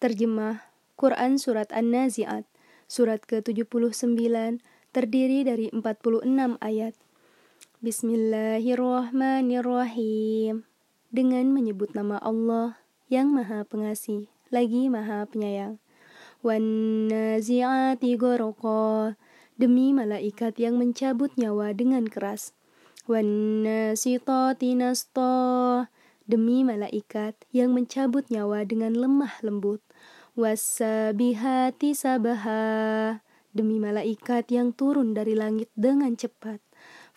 [0.00, 0.64] Terjemah
[0.96, 2.48] Quran Surat An-Nazi'at
[2.88, 4.00] Surat ke-79
[4.96, 6.24] terdiri dari 46
[6.56, 6.96] ayat.
[7.84, 10.64] Bismillahirrahmanirrahim.
[11.12, 12.80] Dengan menyebut nama Allah
[13.12, 15.76] yang maha pengasih lagi maha penyayang.
[16.40, 16.64] Wan
[17.12, 18.16] nazi'ati
[19.60, 22.56] Demi malaikat yang mencabut nyawa dengan keras.
[23.04, 25.92] Wan nasitati nasta
[26.30, 29.82] Demi malaikat yang mencabut nyawa dengan lemah lembut.
[30.38, 33.18] Wasabihati sabaha
[33.50, 36.62] Demi malaikat yang turun dari langit dengan cepat.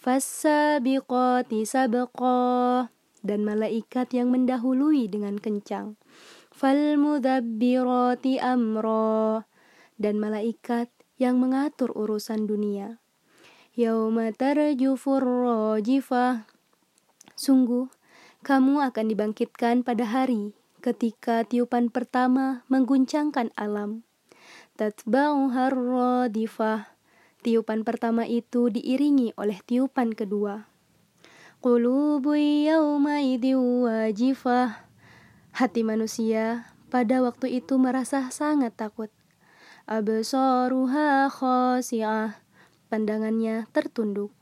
[0.01, 2.89] Fassabiqati sabqa
[3.21, 5.93] Dan malaikat yang mendahului dengan kencang.
[6.49, 9.45] Falmudabbirati amra
[9.93, 10.89] Dan malaikat
[11.21, 12.97] yang mengatur urusan dunia.
[13.77, 15.21] Yauma tarjufur
[17.37, 17.93] Sungguh,
[18.43, 20.51] kamu akan dibangkitkan pada hari
[20.83, 24.03] ketika tiupan pertama mengguncangkan alam.
[24.75, 26.91] Tatba'uhar radifah.
[27.39, 30.67] Tiupan pertama itu diiringi oleh tiupan kedua.
[31.63, 32.35] Qulubu
[33.87, 34.91] wajifah.
[35.55, 39.07] Hati manusia pada waktu itu merasa sangat takut.
[39.87, 42.43] Absaruha khasi'ah.
[42.91, 44.35] Pandangannya tertunduk.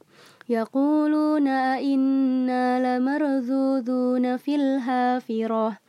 [0.51, 5.79] Yaquluna inna lamarduduna fil hafirah.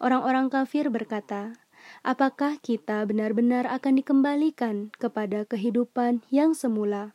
[0.00, 1.52] Orang-orang kafir berkata,
[2.00, 7.12] apakah kita benar-benar akan dikembalikan kepada kehidupan yang semula?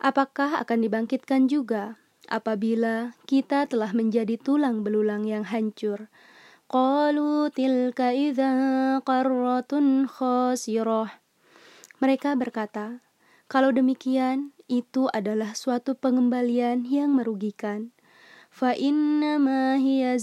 [0.00, 2.00] Apakah akan dibangkitkan juga
[2.32, 6.08] apabila kita telah menjadi tulang belulang yang hancur?
[6.70, 8.54] Qalu tilka idza
[9.02, 11.10] qarratun khasirah.
[11.98, 13.02] Mereka berkata,
[13.50, 17.90] kalau demikian, itu adalah suatu pengembalian yang merugikan.
[18.54, 20.14] Fa innama hiya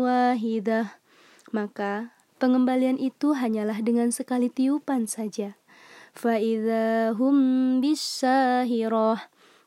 [0.00, 0.88] wahidah.
[1.52, 5.60] Maka pengembalian itu hanyalah dengan sekali tiupan saja.
[6.16, 6.40] Fa
[7.12, 7.84] hum.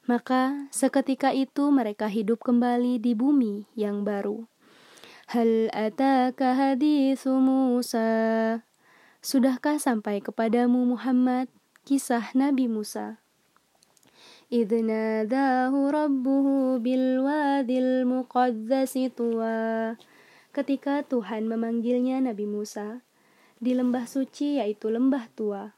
[0.10, 0.42] Maka
[0.74, 4.50] seketika itu mereka hidup kembali di bumi yang baru.
[5.31, 8.61] Hal ataka hadithu Musa.
[9.25, 11.49] Sudahkah sampai kepadamu Muhammad
[11.89, 13.25] kisah Nabi Musa?
[14.53, 16.47] إذ ناداه ربه
[16.79, 19.97] بالوادي المقدس طوى
[20.55, 23.03] ketika Tuhan memanggilnya Nabi Musa
[23.59, 25.75] di lembah suci yaitu lembah tua.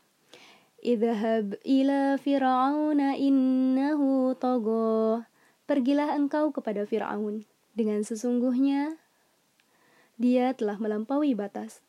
[0.85, 5.25] Idhab ila fir'auna innahu togo.
[5.65, 7.43] Pergilah engkau kepada Fir'aun.
[7.75, 8.95] Dengan sesungguhnya,
[10.22, 11.82] dia telah melampaui batas.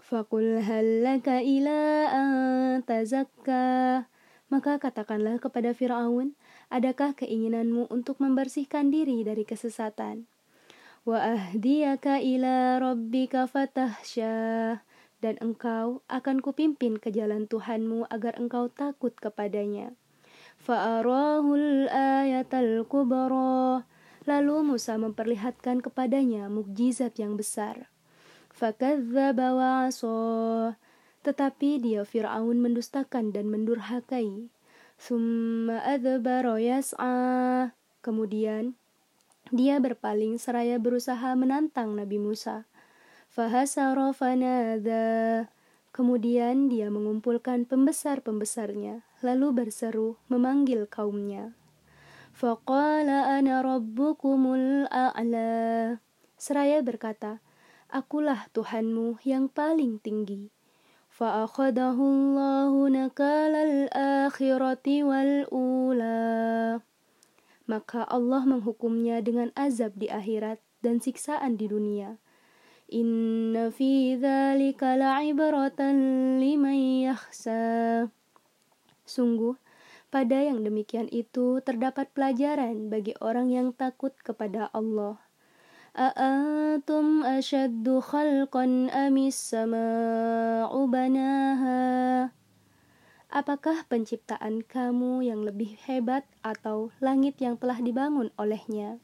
[0.00, 2.28] Fakul halaka ila an
[2.88, 4.08] tazakka.
[4.46, 6.38] Maka katakanlah kepada Firaun,
[6.70, 10.30] adakah keinginanmu untuk membersihkan diri dari kesesatan?
[11.02, 14.34] Wa ahdiyaka ila rabbika fatahsya
[15.18, 19.94] dan engkau akan kupimpin ke jalan Tuhanmu agar engkau takut kepadanya.
[20.62, 23.82] Fa'arahul ayatal kubara
[24.26, 27.86] Lalu Musa memperlihatkan kepadanya mukjizat yang besar.
[28.50, 29.86] Fakadzdzaba
[31.22, 34.50] tetapi dia Fir'aun mendustakan dan mendurhakai.
[34.98, 35.82] Summa.
[38.02, 38.78] Kemudian
[39.54, 42.66] dia berpaling seraya berusaha menantang Nabi Musa.
[43.30, 45.46] Fahasara fanada.
[45.94, 51.56] Kemudian dia mengumpulkan pembesar-pembesarnya, lalu berseru memanggil kaumnya.
[52.36, 55.96] Faqala ana rabbukumul a'la.
[56.36, 57.40] Seraya berkata,
[57.88, 60.52] Akulah Tuhanmu yang paling tinggi.
[61.16, 66.76] Fa'akhadahullahu nakalal akhirati wal ula.
[67.64, 72.20] Maka Allah menghukumnya dengan azab di akhirat dan siksaan di dunia.
[72.92, 78.12] Inna fi dhalika la'ibaratan liman yakhsa
[79.08, 79.56] Sungguh
[80.15, 85.19] pada yang demikian itu terdapat pelajaran bagi orang yang takut kepada Allah.
[85.91, 91.83] أأنتم أشد خلقا أم السماء بناها
[93.31, 98.99] Apakah penciptaan kamu yang lebih hebat atau langit yang telah dibangun olehnya?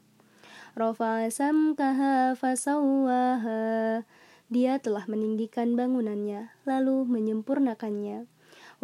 [0.76, 4.04] Rafa samkaha fasawwaha
[4.52, 8.28] Dia telah meninggikan bangunannya, lalu menyempurnakannya.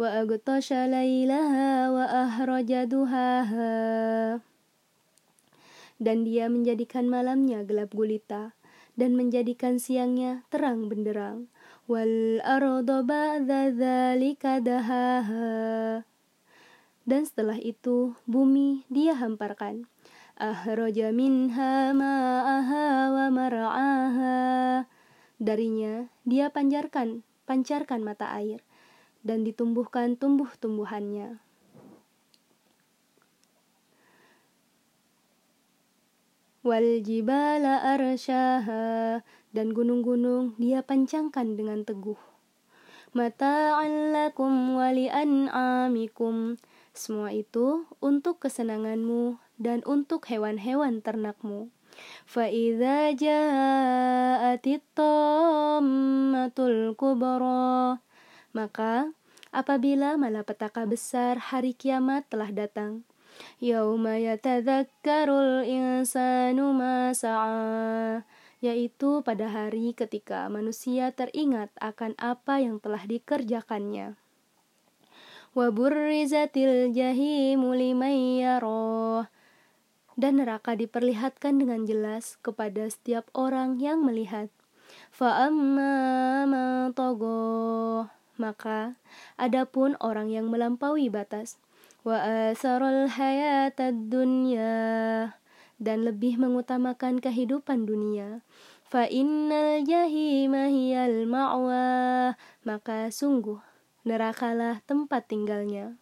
[0.00, 4.40] Laylaha wa ahraja duhaha
[6.00, 8.56] dan dia menjadikan malamnya gelap gulita
[8.96, 11.52] dan menjadikan siangnya terang benderang.
[11.84, 16.00] Wal arda ba'da dzalika dahaha.
[17.04, 19.84] Dan setelah itu bumi dia hamparkan.
[20.40, 24.38] Ahraja minha ma'aha wa mar'aha.
[25.36, 28.64] Darinya dia panjarkan, pancarkan mata air
[29.20, 31.40] dan ditumbuhkan tumbuh-tumbuhannya.
[36.60, 39.24] Wal jibala arsyaha
[39.56, 42.20] dan gunung-gunung dia pancangkan dengan teguh.
[43.16, 46.60] Mata'an lakum wali an'amikum.
[46.92, 51.72] Semua itu untuk kesenanganmu dan untuk hewan-hewan ternakmu.
[52.28, 57.98] Fa'idha ja'atit tammatul kubra.
[58.50, 59.14] Maka
[59.54, 63.06] apabila malapetaka besar hari kiamat telah datang.
[63.62, 68.26] Yauma yatadzakkarul insanu ma sa'a
[68.60, 74.20] yaitu pada hari ketika manusia teringat akan apa yang telah dikerjakannya.
[75.56, 77.74] Waburrizatil jahimu
[80.20, 84.52] dan neraka diperlihatkan dengan jelas kepada setiap orang yang melihat.
[85.10, 86.92] Fa'amma
[88.40, 88.96] maka
[89.36, 91.60] adapun orang yang melampaui batas
[92.00, 92.16] wa
[92.48, 94.72] asarul hayatad dunya
[95.76, 98.40] dan lebih mengutamakan kehidupan dunia.
[98.90, 102.34] Fa innal jahima hiyal ma'wa,
[102.66, 103.62] maka sungguh
[104.02, 105.94] nerakalah tempat tinggalnya.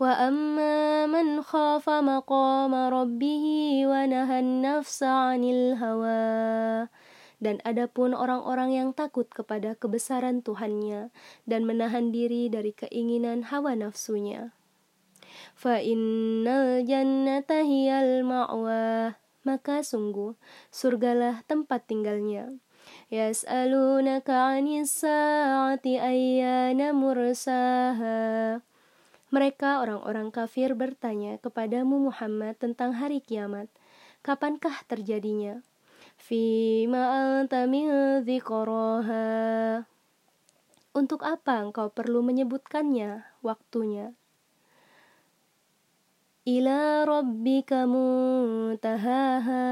[0.00, 6.88] Wa amma man khafa maqama rabbih wa nahan nafsa 'anil hawa.
[7.40, 11.08] Dan adapun orang-orang yang takut kepada kebesaran Tuhannya
[11.48, 14.52] dan menahan diri dari keinginan hawa nafsunya.
[15.56, 19.16] Fa innal jannata hiyal ma'wa.
[19.40, 20.36] Maka sungguh
[20.68, 22.60] surgalah tempat tinggalnya.
[23.08, 28.60] Yas'alunaka 'anis sa'ati ayyana mursaha.
[29.30, 33.72] Mereka orang-orang kafir bertanya kepadamu Muhammad tentang hari kiamat.
[34.20, 35.64] Kapankah terjadinya
[36.20, 37.88] fima anta min
[40.90, 44.12] untuk apa engkau perlu menyebutkannya waktunya?
[46.44, 49.62] Ila rabbika muntahaha.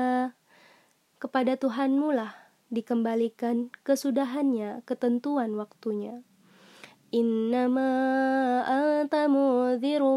[1.19, 2.31] Kepada Tuhanmu lah
[2.71, 6.23] dikembalikan kesudahannya ketentuan waktunya.
[7.11, 7.91] Innama
[8.63, 10.15] anta mudhiru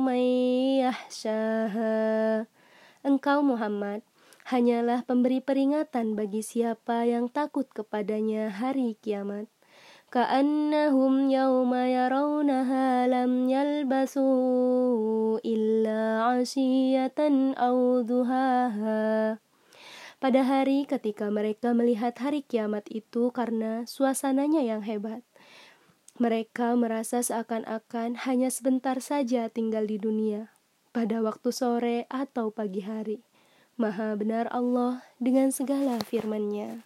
[3.01, 4.05] engkau Muhammad
[4.50, 9.50] hanyalah pemberi peringatan bagi siapa yang takut kepadanya hari kiamat
[10.06, 17.20] كأنهم يوم يرونها لم يلبسوا إلا عشية
[17.58, 19.38] أو ضحاها
[20.16, 25.20] Pada hari ketika mereka melihat hari kiamat itu karena suasananya yang hebat,
[26.16, 30.48] mereka merasa seakan-akan hanya sebentar saja tinggal di dunia,
[30.96, 33.20] pada waktu sore atau pagi hari.
[33.81, 36.85] Maha benar Allah dengan segala firman-Nya.